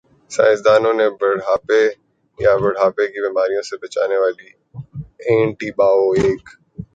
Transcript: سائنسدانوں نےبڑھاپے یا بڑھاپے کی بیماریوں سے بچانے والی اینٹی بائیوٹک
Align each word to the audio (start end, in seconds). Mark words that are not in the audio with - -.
سائنسدانوں 0.31 0.93
نےبڑھاپے 0.99 1.81
یا 2.39 2.51
بڑھاپے 2.61 3.05
کی 3.11 3.19
بیماریوں 3.25 3.63
سے 3.69 3.75
بچانے 3.83 4.17
والی 4.17 4.49
اینٹی 5.27 5.69
بائیوٹک 5.77 6.45